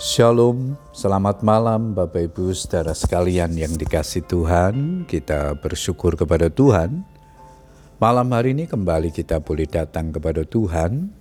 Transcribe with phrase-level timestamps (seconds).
[0.00, 5.04] Shalom, selamat malam Bapak Ibu saudara sekalian yang dikasih Tuhan.
[5.04, 7.04] Kita bersyukur kepada Tuhan.
[8.00, 11.12] Malam hari ini kembali kita boleh datang kepada Tuhan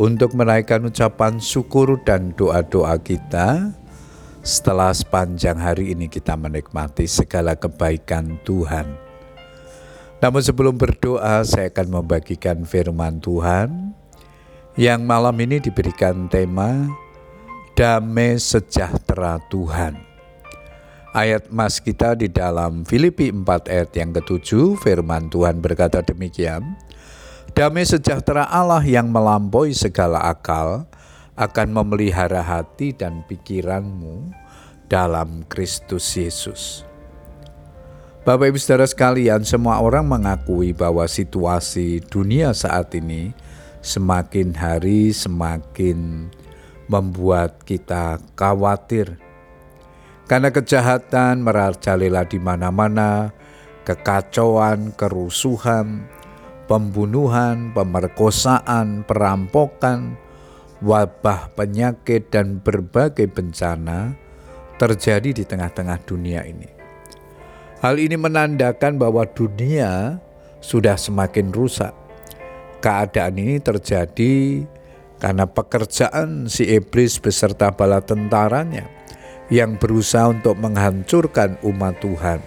[0.00, 3.76] untuk menaikkan ucapan syukur dan doa-doa kita
[4.40, 8.96] setelah sepanjang hari ini kita menikmati segala kebaikan Tuhan.
[10.24, 13.92] Namun sebelum berdoa saya akan membagikan firman Tuhan
[14.80, 16.88] yang malam ini diberikan tema
[17.74, 19.98] damai sejahtera Tuhan.
[21.10, 26.62] Ayat mas kita di dalam Filipi 4 ayat yang ketujuh, firman Tuhan berkata demikian,
[27.50, 30.86] Damai sejahtera Allah yang melampaui segala akal
[31.34, 34.30] akan memelihara hati dan pikiranmu
[34.86, 36.86] dalam Kristus Yesus.
[38.22, 43.34] Bapak Ibu Saudara sekalian, semua orang mengakui bahwa situasi dunia saat ini
[43.80, 46.28] semakin hari semakin
[46.90, 49.14] membuat kita khawatir.
[50.26, 53.30] Karena kejahatan merajalela di mana-mana,
[53.86, 56.06] kekacauan, kerusuhan,
[56.66, 60.18] pembunuhan, pemerkosaan, perampokan,
[60.82, 64.14] wabah penyakit, dan berbagai bencana
[64.78, 66.70] terjadi di tengah-tengah dunia ini.
[67.82, 70.20] Hal ini menandakan bahwa dunia
[70.62, 71.96] sudah semakin rusak.
[72.80, 74.64] Keadaan ini terjadi
[75.20, 78.88] karena pekerjaan si iblis beserta bala tentaranya
[79.52, 82.40] yang berusaha untuk menghancurkan umat Tuhan.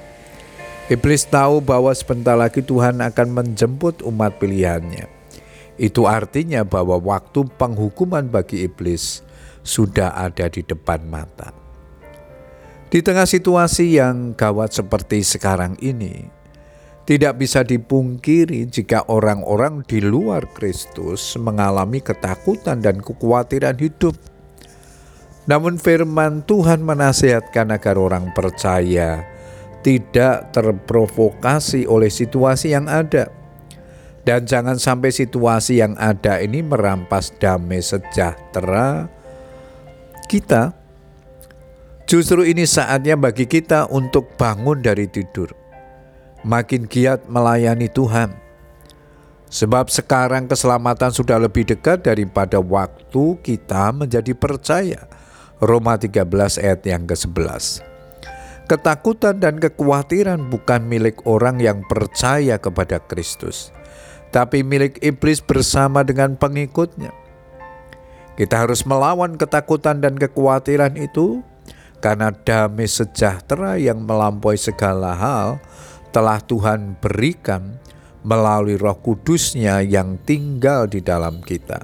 [0.92, 5.08] Iblis tahu bahwa sebentar lagi Tuhan akan menjemput umat pilihannya.
[5.80, 9.24] Itu artinya bahwa waktu penghukuman bagi iblis
[9.64, 11.56] sudah ada di depan mata.
[12.92, 16.30] Di tengah situasi yang gawat seperti sekarang ini,
[17.04, 24.16] tidak bisa dipungkiri jika orang-orang di luar Kristus mengalami ketakutan dan kekhawatiran hidup.
[25.44, 29.28] Namun firman Tuhan menasihatkan agar orang percaya
[29.84, 33.28] tidak terprovokasi oleh situasi yang ada.
[34.24, 39.12] Dan jangan sampai situasi yang ada ini merampas damai sejahtera
[40.31, 40.72] kita.
[42.08, 45.62] Justru ini saatnya bagi kita untuk bangun dari tidur
[46.44, 48.36] makin giat melayani Tuhan.
[49.54, 55.06] Sebab sekarang keselamatan sudah lebih dekat daripada waktu kita menjadi percaya.
[55.64, 56.28] Roma 13
[56.59, 57.86] ayat yang ke-11.
[58.68, 63.76] Ketakutan dan kekhawatiran bukan milik orang yang percaya kepada Kristus,
[64.32, 67.12] tapi milik iblis bersama dengan pengikutnya.
[68.34, 71.46] Kita harus melawan ketakutan dan kekhawatiran itu
[72.02, 75.62] karena damai sejahtera yang melampaui segala hal
[76.13, 77.81] telah Tuhan berikan
[78.24, 81.84] melalui roh kudusnya yang tinggal di dalam kita.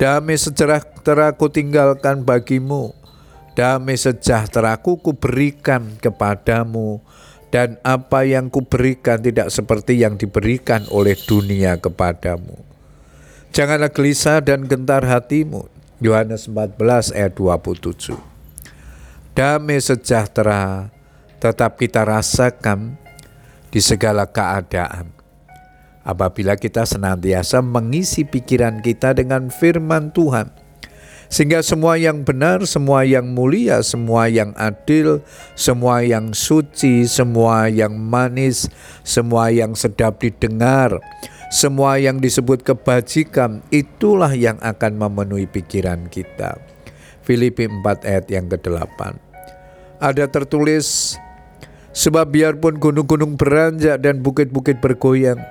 [0.00, 2.96] Damai sejahtera ku tinggalkan bagimu,
[3.52, 7.04] damai sejahtera ku berikan kepadamu,
[7.48, 12.60] dan apa yang kuberikan tidak seperti yang diberikan oleh dunia kepadamu.
[13.52, 15.66] Janganlah gelisah dan gentar hatimu.
[15.98, 18.14] Yohanes 14 ayat 27.
[19.34, 20.94] Damai sejahtera
[21.42, 22.94] tetap kita rasakan
[23.68, 25.12] di segala keadaan.
[26.08, 30.48] Apabila kita senantiasa mengisi pikiran kita dengan firman Tuhan,
[31.28, 35.20] sehingga semua yang benar, semua yang mulia, semua yang adil,
[35.52, 38.72] semua yang suci, semua yang manis,
[39.04, 40.96] semua yang sedap didengar,
[41.52, 46.56] semua yang disebut kebajikan, itulah yang akan memenuhi pikiran kita.
[47.20, 49.20] Filipi 4 ayat yang ke-8.
[50.00, 51.20] Ada tertulis
[51.98, 55.42] Sebab biarpun gunung-gunung beranjak dan bukit-bukit bergoyang,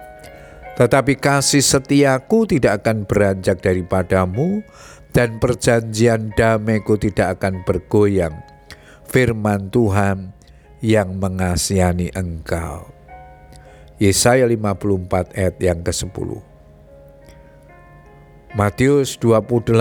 [0.80, 4.64] tetapi kasih setiaku tidak akan beranjak daripadamu
[5.12, 8.32] dan perjanjian damaiku tidak akan bergoyang.
[9.12, 10.32] Firman Tuhan
[10.80, 12.96] yang mengasihani engkau.
[14.00, 16.30] Yesaya 54 ayat yang ke-10.
[18.56, 19.76] Matius 28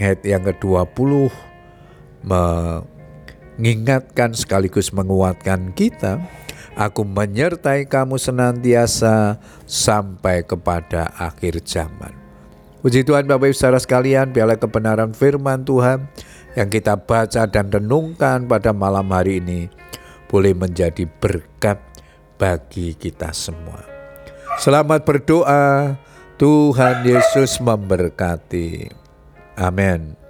[0.00, 1.28] ayat yang ke-20
[3.56, 6.20] mengingatkan sekaligus menguatkan kita,
[6.76, 9.36] aku menyertai kamu senantiasa
[9.68, 12.14] sampai kepada akhir zaman.
[12.82, 16.10] Puji Tuhan Bapak Ibu Saudara sekalian, biarlah kebenaran firman Tuhan
[16.58, 19.70] yang kita baca dan renungkan pada malam hari ini
[20.26, 21.78] boleh menjadi berkat
[22.40, 23.86] bagi kita semua.
[24.58, 25.94] Selamat berdoa,
[26.42, 28.90] Tuhan Yesus memberkati.
[29.54, 30.18] Amin.